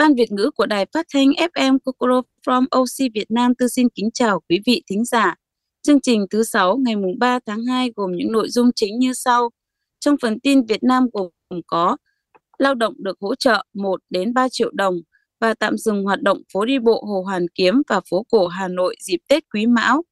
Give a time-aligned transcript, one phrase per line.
[0.00, 3.88] Ban Việt ngữ của Đài Phát thanh FM Kokoro from OC Việt Nam tư xin
[3.94, 5.34] kính chào quý vị thính giả.
[5.82, 9.12] Chương trình thứ 6 ngày mùng 3 tháng 2 gồm những nội dung chính như
[9.12, 9.50] sau.
[10.00, 11.28] Trong phần tin Việt Nam gồm
[11.66, 11.96] có
[12.58, 14.94] lao động được hỗ trợ 1 đến 3 triệu đồng
[15.40, 18.68] và tạm dừng hoạt động phố đi bộ Hồ Hoàn Kiếm và phố cổ Hà
[18.68, 20.02] Nội dịp Tết Quý Mão.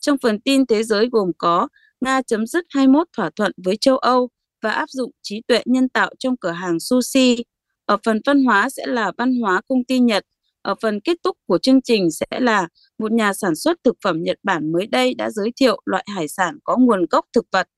[0.00, 1.68] Trong phần tin thế giới gồm có,
[2.00, 4.28] Nga chấm dứt 21 thỏa thuận với châu Âu
[4.62, 7.44] và áp dụng trí tuệ nhân tạo trong cửa hàng sushi.
[7.88, 10.24] Ở phần văn hóa sẽ là văn hóa công ty Nhật.
[10.62, 14.22] Ở phần kết thúc của chương trình sẽ là một nhà sản xuất thực phẩm
[14.22, 17.68] Nhật Bản mới đây đã giới thiệu loại hải sản có nguồn gốc thực vật.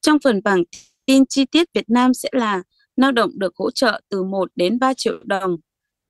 [0.00, 0.62] Trong phần bảng
[1.06, 2.62] tin chi tiết Việt Nam sẽ là
[2.96, 5.56] lao động được hỗ trợ từ 1 đến 3 triệu đồng.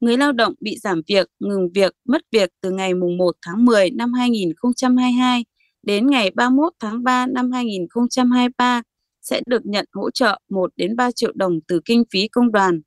[0.01, 3.91] Người lao động bị giảm việc, ngừng việc, mất việc từ ngày 1 tháng 10
[3.91, 5.45] năm 2022
[5.83, 8.83] đến ngày 31 tháng 3 năm 2023
[9.23, 12.81] sẽ được nhận hỗ trợ 1 đến 3 triệu đồng từ kinh phí công đoàn.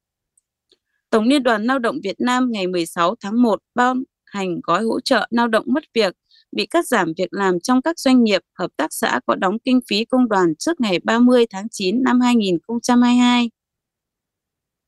[1.09, 4.99] Tổng Liên đoàn Lao động Việt Nam ngày 16 tháng 1 ban hành gói hỗ
[4.99, 6.15] trợ lao động mất việc
[6.51, 9.79] bị cắt giảm việc làm trong các doanh nghiệp, hợp tác xã có đóng kinh
[9.89, 13.49] phí công đoàn trước ngày 30 tháng 9 năm 2022.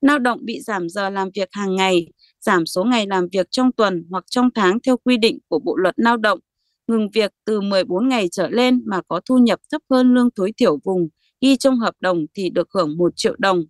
[0.01, 2.07] Lao động bị giảm giờ làm việc hàng ngày,
[2.41, 5.77] giảm số ngày làm việc trong tuần hoặc trong tháng theo quy định của Bộ
[5.77, 6.39] luật Lao động,
[6.87, 10.51] ngừng việc từ 14 ngày trở lên mà có thu nhập thấp hơn lương tối
[10.57, 11.07] thiểu vùng
[11.45, 13.65] ghi trong hợp đồng thì được hưởng 1 triệu đồng.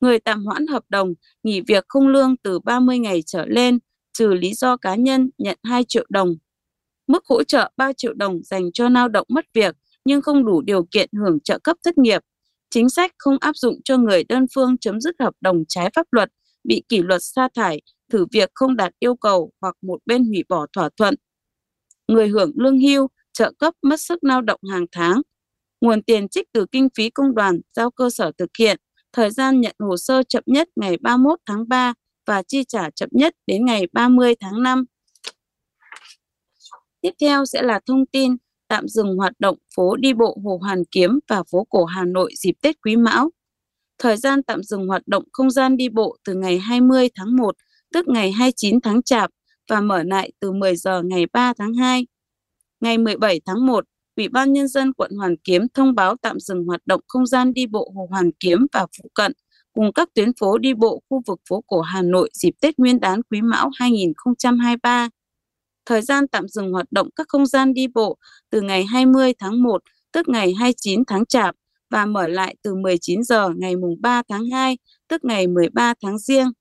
[0.00, 3.78] Người tạm hoãn hợp đồng, nghỉ việc không lương từ 30 ngày trở lên,
[4.12, 6.36] trừ lý do cá nhân nhận 2 triệu đồng.
[7.06, 10.62] Mức hỗ trợ 3 triệu đồng dành cho lao động mất việc nhưng không đủ
[10.62, 12.22] điều kiện hưởng trợ cấp thất nghiệp.
[12.70, 16.06] Chính sách không áp dụng cho người đơn phương chấm dứt hợp đồng trái pháp
[16.10, 16.28] luật,
[16.64, 20.44] bị kỷ luật sa thải, thử việc không đạt yêu cầu hoặc một bên hủy
[20.48, 21.14] bỏ thỏa thuận.
[22.08, 25.22] Người hưởng lương hưu, trợ cấp mất sức lao động hàng tháng
[25.84, 28.80] nguồn tiền trích từ kinh phí công đoàn giao cơ sở thực hiện,
[29.12, 31.92] thời gian nhận hồ sơ chậm nhất ngày 31 tháng 3
[32.26, 34.84] và chi trả chậm nhất đến ngày 30 tháng 5.
[37.00, 38.36] Tiếp theo sẽ là thông tin
[38.68, 42.32] tạm dừng hoạt động phố đi bộ Hồ Hoàn Kiếm và phố cổ Hà Nội
[42.36, 43.30] dịp Tết Quý Mão.
[43.98, 47.56] Thời gian tạm dừng hoạt động không gian đi bộ từ ngày 20 tháng 1
[47.92, 49.30] tức ngày 29 tháng Chạp
[49.70, 52.06] và mở lại từ 10 giờ ngày 3 tháng 2.
[52.80, 53.84] Ngày 17 tháng 1,
[54.16, 57.54] Ủy ban Nhân dân quận Hoàn Kiếm thông báo tạm dừng hoạt động không gian
[57.54, 59.32] đi bộ Hồ Hoàn Kiếm và phụ cận
[59.72, 63.00] cùng các tuyến phố đi bộ khu vực phố cổ Hà Nội dịp Tết Nguyên
[63.00, 65.08] đán Quý Mão 2023.
[65.86, 68.16] Thời gian tạm dừng hoạt động các không gian đi bộ
[68.50, 69.82] từ ngày 20 tháng 1
[70.12, 71.54] tức ngày 29 tháng Chạp
[71.90, 76.18] và mở lại từ 19 giờ ngày mùng 3 tháng 2 tức ngày 13 tháng
[76.18, 76.52] Giêng.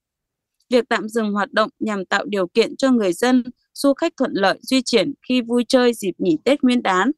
[0.70, 3.44] Việc tạm dừng hoạt động nhằm tạo điều kiện cho người dân,
[3.74, 7.12] du khách thuận lợi di chuyển khi vui chơi dịp nghỉ Tết Nguyên đán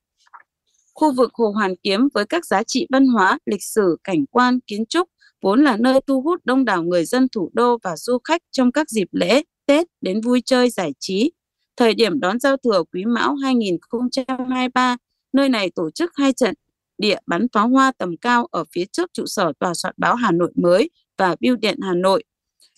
[0.96, 4.60] Khu vực Hồ Hoàn Kiếm với các giá trị văn hóa, lịch sử, cảnh quan,
[4.68, 5.10] kiến trúc
[5.42, 8.72] vốn là nơi thu hút đông đảo người dân thủ đô và du khách trong
[8.72, 11.32] các dịp lễ, Tết đến vui chơi giải trí.
[11.78, 14.98] Thời điểm đón giao thừa Quý Mão 2023,
[15.34, 16.54] nơi này tổ chức hai trận
[16.98, 20.32] địa bắn pháo hoa tầm cao ở phía trước trụ sở tòa soạn báo Hà
[20.32, 22.24] Nội mới và Bưu điện Hà Nội.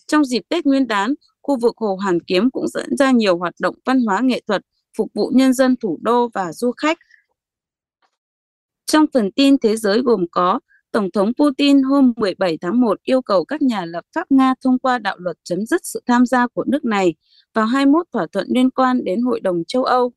[0.08, 3.54] Trong dịp Tết Nguyên đán, khu vực Hồ Hoàn Kiếm cũng dẫn ra nhiều hoạt
[3.62, 4.62] động văn hóa nghệ thuật
[4.98, 6.98] phục vụ nhân dân thủ đô và du khách.
[8.88, 10.60] Trong phần tin thế giới gồm có
[10.92, 14.80] Tổng thống Putin hôm 17 tháng 1 yêu cầu các nhà lập pháp Nga thông
[14.80, 17.16] qua đạo luật chấm dứt sự tham gia của nước này
[17.54, 20.12] vào 21 thỏa thuận liên quan đến Hội đồng châu Âu.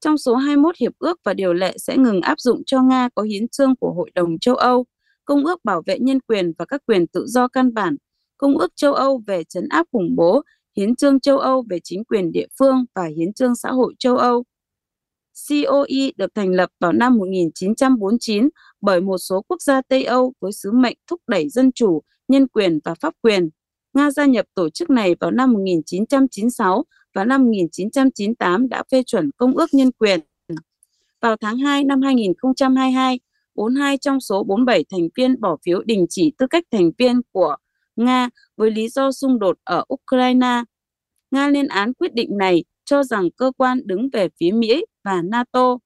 [0.00, 3.22] Trong số 21 hiệp ước và điều lệ sẽ ngừng áp dụng cho Nga có
[3.22, 4.86] hiến trương của Hội đồng châu Âu,
[5.24, 7.96] Công ước bảo vệ nhân quyền và các quyền tự do căn bản,
[8.36, 10.42] Công ước châu Âu về chấn áp khủng bố,
[10.76, 14.16] Hiến trương châu Âu về chính quyền địa phương và Hiến trương xã hội châu
[14.16, 14.44] Âu.
[15.48, 18.48] COE được thành lập vào năm 1949
[18.80, 22.48] bởi một số quốc gia Tây Âu với sứ mệnh thúc đẩy dân chủ, nhân
[22.48, 23.48] quyền và pháp quyền.
[23.94, 26.84] Nga gia nhập tổ chức này vào năm 1996
[27.14, 30.20] và năm 1998 đã phê chuẩn Công ước Nhân quyền.
[31.20, 33.20] Vào tháng 2 năm 2022,
[33.54, 37.56] 42 trong số 47 thành viên bỏ phiếu đình chỉ tư cách thành viên của
[37.96, 40.62] Nga với lý do xung đột ở Ukraine.
[41.30, 45.22] Nga lên án quyết định này cho rằng cơ quan đứng về phía Mỹ và
[45.22, 45.78] NATO,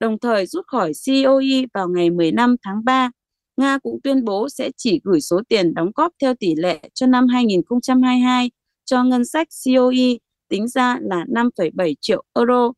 [0.00, 3.10] đồng thời rút khỏi COE vào ngày 15 tháng 3.
[3.56, 7.06] Nga cũng tuyên bố sẽ chỉ gửi số tiền đóng góp theo tỷ lệ cho
[7.06, 8.50] năm 2022
[8.84, 10.16] cho ngân sách COE
[10.48, 12.72] tính ra là 5,7 triệu euro.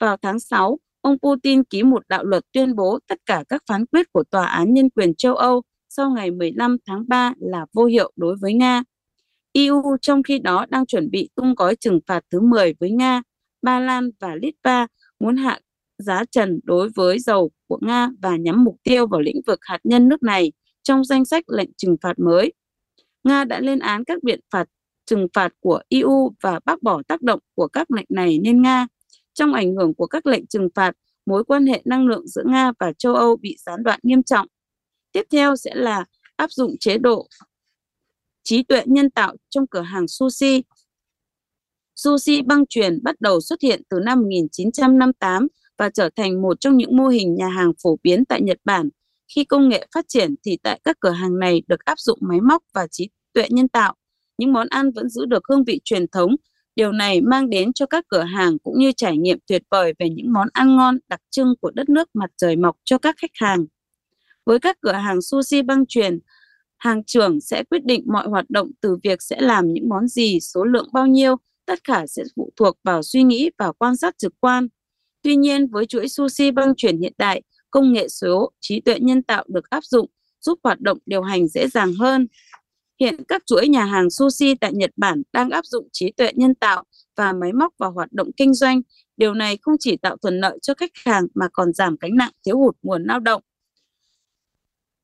[0.00, 3.86] Vào tháng 6, ông Putin ký một đạo luật tuyên bố tất cả các phán
[3.86, 7.84] quyết của Tòa án Nhân quyền châu Âu sau ngày 15 tháng 3 là vô
[7.84, 8.82] hiệu đối với Nga.
[9.56, 13.22] EU trong khi đó đang chuẩn bị tung gói trừng phạt thứ 10 với Nga,
[13.62, 14.86] Ba Lan và Litva
[15.20, 15.60] muốn hạ
[15.98, 19.78] giá trần đối với dầu của Nga và nhắm mục tiêu vào lĩnh vực hạt
[19.84, 22.52] nhân nước này trong danh sách lệnh trừng phạt mới.
[23.24, 24.68] Nga đã lên án các biện phạt
[25.06, 28.86] trừng phạt của EU và bác bỏ tác động của các lệnh này lên Nga.
[29.34, 30.92] Trong ảnh hưởng của các lệnh trừng phạt,
[31.26, 34.46] mối quan hệ năng lượng giữa Nga và châu Âu bị gián đoạn nghiêm trọng.
[35.12, 36.04] Tiếp theo sẽ là
[36.36, 37.28] áp dụng chế độ
[38.46, 40.62] trí tuệ nhân tạo trong cửa hàng sushi.
[41.96, 45.48] Sushi băng truyền bắt đầu xuất hiện từ năm 1958
[45.78, 48.88] và trở thành một trong những mô hình nhà hàng phổ biến tại Nhật Bản.
[49.34, 52.40] Khi công nghệ phát triển thì tại các cửa hàng này được áp dụng máy
[52.40, 53.94] móc và trí tuệ nhân tạo.
[54.38, 56.36] Những món ăn vẫn giữ được hương vị truyền thống.
[56.76, 60.10] Điều này mang đến cho các cửa hàng cũng như trải nghiệm tuyệt vời về
[60.10, 63.30] những món ăn ngon đặc trưng của đất nước mặt trời mọc cho các khách
[63.34, 63.66] hàng.
[64.46, 66.18] Với các cửa hàng sushi băng truyền,
[66.78, 70.40] hàng trưởng sẽ quyết định mọi hoạt động từ việc sẽ làm những món gì,
[70.40, 71.36] số lượng bao nhiêu,
[71.66, 74.68] tất cả sẽ phụ thuộc vào suy nghĩ và quan sát trực quan.
[75.22, 79.22] Tuy nhiên, với chuỗi sushi băng chuyển hiện đại, công nghệ số, trí tuệ nhân
[79.22, 82.26] tạo được áp dụng giúp hoạt động điều hành dễ dàng hơn.
[83.00, 86.54] Hiện các chuỗi nhà hàng sushi tại Nhật Bản đang áp dụng trí tuệ nhân
[86.54, 86.84] tạo
[87.16, 88.82] và máy móc vào hoạt động kinh doanh.
[89.16, 92.32] Điều này không chỉ tạo thuận lợi cho khách hàng mà còn giảm gánh nặng
[92.46, 93.42] thiếu hụt nguồn lao động.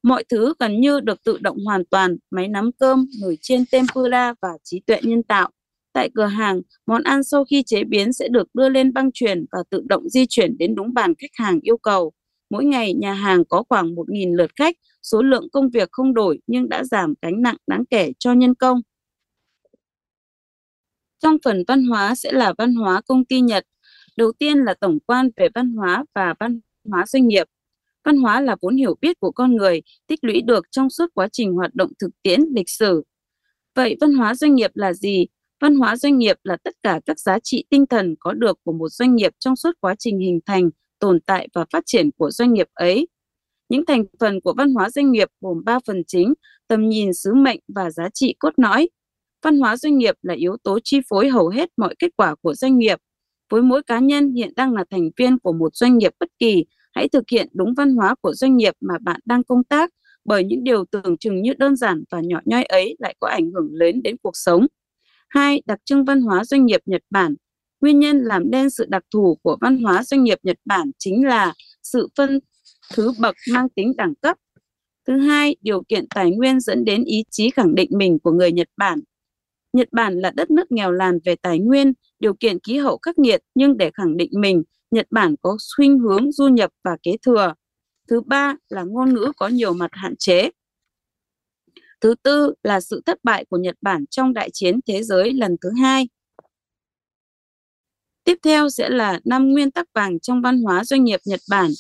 [0.03, 4.35] Mọi thứ gần như được tự động hoàn toàn, máy nắm cơm, nồi chiên tempura
[4.43, 5.51] và trí tuệ nhân tạo.
[5.93, 9.45] Tại cửa hàng, món ăn sau khi chế biến sẽ được đưa lên băng truyền
[9.53, 12.13] và tự động di chuyển đến đúng bàn khách hàng yêu cầu.
[12.51, 16.39] Mỗi ngày, nhà hàng có khoảng 1.000 lượt khách, số lượng công việc không đổi
[16.47, 18.81] nhưng đã giảm gánh nặng đáng kể cho nhân công.
[21.23, 23.65] Trong phần văn hóa sẽ là văn hóa công ty Nhật.
[24.17, 26.61] Đầu tiên là tổng quan về văn hóa và văn
[26.91, 27.47] hóa doanh nghiệp.
[28.05, 31.29] Văn hóa là vốn hiểu biết của con người, tích lũy được trong suốt quá
[31.33, 33.03] trình hoạt động thực tiễn lịch sử.
[33.75, 35.27] Vậy văn hóa doanh nghiệp là gì?
[35.61, 38.73] Văn hóa doanh nghiệp là tất cả các giá trị tinh thần có được của
[38.73, 42.31] một doanh nghiệp trong suốt quá trình hình thành, tồn tại và phát triển của
[42.31, 43.09] doanh nghiệp ấy.
[43.69, 46.35] Những thành phần của văn hóa doanh nghiệp gồm 3 phần chính,
[46.69, 48.89] tầm nhìn, sứ mệnh và giá trị cốt lõi.
[49.43, 52.55] Văn hóa doanh nghiệp là yếu tố chi phối hầu hết mọi kết quả của
[52.55, 52.99] doanh nghiệp.
[53.51, 56.65] Với mỗi cá nhân hiện đang là thành viên của một doanh nghiệp bất kỳ,
[56.95, 59.91] hãy thực hiện đúng văn hóa của doanh nghiệp mà bạn đang công tác,
[60.25, 63.51] bởi những điều tưởng chừng như đơn giản và nhỏ nhoi ấy lại có ảnh
[63.51, 64.67] hưởng lớn đến cuộc sống.
[65.29, 67.35] Hai, đặc trưng văn hóa doanh nghiệp Nhật Bản.
[67.81, 71.27] Nguyên nhân làm nên sự đặc thù của văn hóa doanh nghiệp Nhật Bản chính
[71.27, 72.41] là sự phân
[72.95, 74.37] thứ bậc mang tính đẳng cấp.
[75.07, 78.53] Thứ hai, điều kiện tài nguyên dẫn đến ý chí khẳng định mình của người
[78.53, 79.01] Nhật Bản.
[79.73, 83.19] Nhật Bản là đất nước nghèo làn về tài nguyên, điều kiện khí hậu khắc
[83.19, 84.63] nghiệt nhưng để khẳng định mình,
[84.93, 87.55] Nhật Bản có khuynh hướng du nhập và kế thừa.
[88.09, 90.51] Thứ ba là ngôn ngữ có nhiều mặt hạn chế.
[92.01, 95.57] Thứ tư là sự thất bại của Nhật Bản trong đại chiến thế giới lần
[95.61, 96.09] thứ hai.
[98.25, 101.71] Tiếp theo sẽ là năm nguyên tắc vàng trong văn hóa doanh nghiệp Nhật Bản.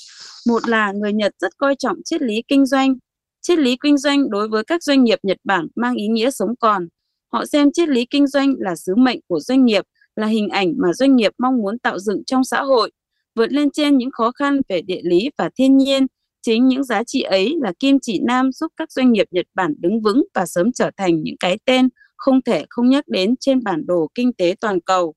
[0.48, 2.94] Một là người Nhật rất coi trọng triết lý kinh doanh.
[3.40, 6.56] Triết lý kinh doanh đối với các doanh nghiệp Nhật Bản mang ý nghĩa sống
[6.60, 6.88] còn.
[7.32, 9.84] Họ xem triết lý kinh doanh là sứ mệnh của doanh nghiệp,
[10.16, 12.90] là hình ảnh mà doanh nghiệp mong muốn tạo dựng trong xã hội.
[13.34, 16.06] Vượt lên trên những khó khăn về địa lý và thiên nhiên,
[16.42, 19.74] chính những giá trị ấy là kim chỉ nam giúp các doanh nghiệp Nhật Bản
[19.78, 23.64] đứng vững và sớm trở thành những cái tên không thể không nhắc đến trên
[23.64, 25.14] bản đồ kinh tế toàn cầu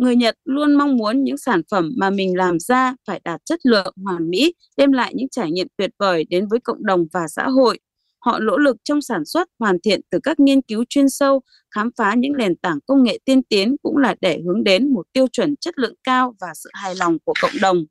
[0.00, 3.60] người Nhật luôn mong muốn những sản phẩm mà mình làm ra phải đạt chất
[3.66, 7.28] lượng hoàn mỹ, đem lại những trải nghiệm tuyệt vời đến với cộng đồng và
[7.28, 7.78] xã hội.
[8.20, 11.40] Họ nỗ lực trong sản xuất, hoàn thiện từ các nghiên cứu chuyên sâu,
[11.70, 15.06] khám phá những nền tảng công nghệ tiên tiến cũng là để hướng đến một
[15.12, 17.84] tiêu chuẩn chất lượng cao và sự hài lòng của cộng đồng.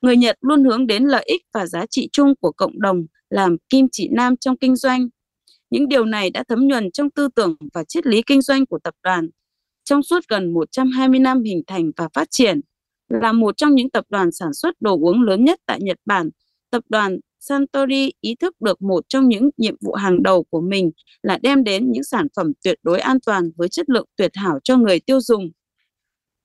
[0.00, 3.56] Người Nhật luôn hướng đến lợi ích và giá trị chung của cộng đồng làm
[3.68, 5.08] kim chỉ nam trong kinh doanh.
[5.70, 8.78] Những điều này đã thấm nhuần trong tư tưởng và triết lý kinh doanh của
[8.78, 9.28] tập đoàn
[9.84, 12.60] trong suốt gần 120 năm hình thành và phát triển,
[13.08, 16.30] là một trong những tập đoàn sản xuất đồ uống lớn nhất tại Nhật Bản.
[16.70, 20.90] Tập đoàn Santori ý thức được một trong những nhiệm vụ hàng đầu của mình
[21.22, 24.58] là đem đến những sản phẩm tuyệt đối an toàn với chất lượng tuyệt hảo
[24.64, 25.50] cho người tiêu dùng.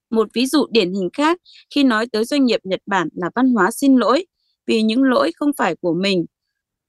[0.10, 1.38] Một ví dụ điển hình khác
[1.76, 4.26] khi nói tới doanh nghiệp Nhật Bản là văn hóa xin lỗi
[4.68, 6.26] vì những lỗi không phải của mình.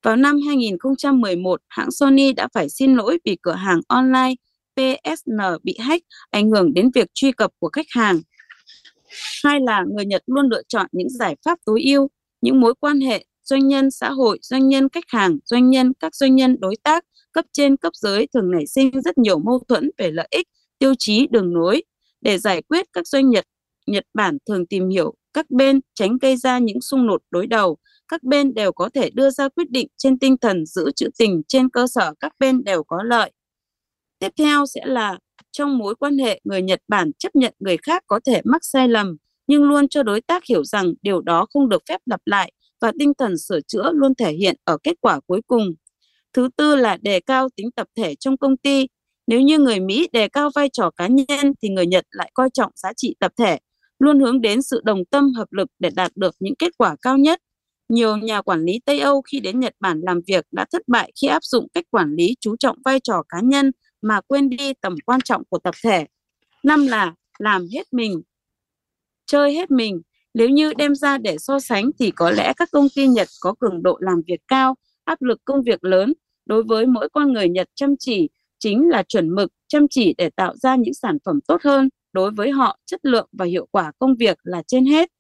[0.03, 4.35] Vào năm 2011, hãng Sony đã phải xin lỗi vì cửa hàng online
[4.77, 8.21] PSN bị hack ảnh hưởng đến việc truy cập của khách hàng.
[9.45, 12.09] Hai là người Nhật luôn lựa chọn những giải pháp tối ưu,
[12.41, 16.15] những mối quan hệ doanh nhân xã hội, doanh nhân khách hàng, doanh nhân các
[16.15, 19.91] doanh nhân đối tác cấp trên cấp dưới thường nảy sinh rất nhiều mâu thuẫn
[19.99, 21.83] về lợi ích, tiêu chí, đường nối.
[22.21, 23.45] Để giải quyết các doanh nghiệp
[23.87, 27.79] Nhật Bản thường tìm hiểu các bên tránh gây ra những xung đột đối đầu.
[28.09, 31.43] Các bên đều có thể đưa ra quyết định trên tinh thần giữ chữ tình
[31.49, 33.31] trên cơ sở các bên đều có lợi.
[34.19, 35.19] Tiếp theo sẽ là
[35.53, 38.89] trong mối quan hệ người Nhật Bản chấp nhận người khác có thể mắc sai
[38.89, 39.17] lầm
[39.47, 42.93] nhưng luôn cho đối tác hiểu rằng điều đó không được phép lặp lại và
[42.99, 45.75] tinh thần sửa chữa luôn thể hiện ở kết quả cuối cùng.
[46.33, 48.87] Thứ tư là đề cao tính tập thể trong công ty.
[49.27, 52.51] Nếu như người Mỹ đề cao vai trò cá nhân thì người Nhật lại coi
[52.55, 53.59] trọng giá trị tập thể,
[53.99, 57.19] luôn hướng đến sự đồng tâm hợp lực để đạt được những kết quả cao
[57.19, 57.41] nhất.
[57.89, 61.13] Nhiều nhà quản lý Tây Âu khi đến Nhật Bản làm việc đã thất bại
[61.21, 63.71] khi áp dụng cách quản lý chú trọng vai trò cá nhân
[64.03, 66.07] mà quên đi tầm quan trọng của tập thể.
[66.65, 68.23] Năm là làm hết mình,
[69.27, 70.01] chơi hết mình.
[70.35, 73.55] Nếu như đem ra để so sánh thì có lẽ các công ty Nhật có
[73.61, 76.13] cường độ làm việc cao, áp lực công việc lớn.
[76.47, 80.31] Đối với mỗi con người Nhật chăm chỉ chính là chuẩn mực, chăm chỉ để
[80.37, 81.89] tạo ra những sản phẩm tốt hơn.
[82.13, 85.11] Đối với họ, chất lượng và hiệu quả công việc là trên hết.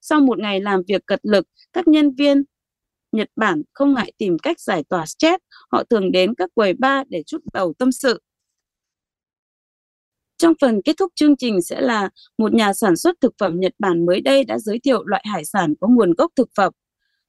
[0.00, 2.42] Sau một ngày làm việc cật lực, các nhân viên
[3.12, 7.06] Nhật Bản không ngại tìm cách giải tỏa stress, họ thường đến các quầy bar
[7.08, 8.20] để chút đầu tâm sự.
[10.40, 13.72] Trong phần kết thúc chương trình sẽ là một nhà sản xuất thực phẩm Nhật
[13.78, 16.72] Bản mới đây đã giới thiệu loại hải sản có nguồn gốc thực phẩm.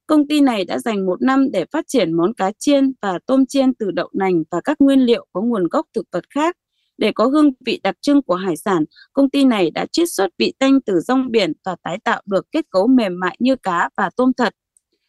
[0.07, 3.45] Công ty này đã dành một năm để phát triển món cá chiên và tôm
[3.45, 6.57] chiên từ đậu nành và các nguyên liệu có nguồn gốc thực vật khác.
[6.97, 10.29] Để có hương vị đặc trưng của hải sản, công ty này đã chiết xuất
[10.37, 13.89] vị tanh từ rong biển và tái tạo được kết cấu mềm mại như cá
[13.97, 14.53] và tôm thật.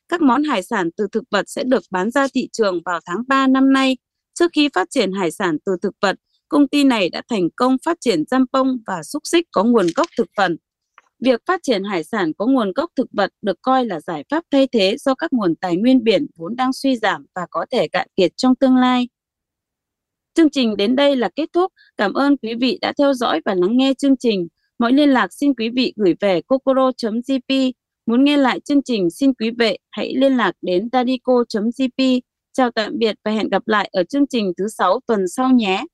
[0.09, 3.23] Các món hải sản từ thực vật sẽ được bán ra thị trường vào tháng
[3.29, 3.97] 3 năm nay.
[4.35, 6.17] Trước khi phát triển hải sản từ thực vật,
[6.53, 10.07] công ty này đã thành công phát triển jampong và xúc xích có nguồn gốc
[10.19, 10.57] thực phẩm.
[11.25, 14.45] Việc phát triển hải sản có nguồn gốc thực vật được coi là giải pháp
[14.51, 17.89] thay thế do các nguồn tài nguyên biển vốn đang suy giảm và có thể
[17.89, 19.09] cạn kiệt trong tương lai.
[20.35, 21.73] Chương trình đến đây là kết thúc.
[21.97, 24.49] Cảm ơn quý vị đã theo dõi và lắng nghe chương trình.
[24.79, 27.55] Mọi liên lạc xin quý vị gửi về kokoro.gp.
[28.07, 32.03] Muốn nghe lại chương trình, xin quý vị hãy liên lạc đến dadico.gp.
[32.53, 35.85] Chào tạm biệt và hẹn gặp lại ở chương trình thứ sáu tuần sau nhé.